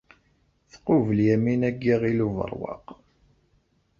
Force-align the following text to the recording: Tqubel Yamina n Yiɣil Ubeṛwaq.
Tqubel 0.71 1.19
Yamina 1.29 1.69
n 1.73 1.77
Yiɣil 1.83 2.19
Ubeṛwaq. 2.27 2.87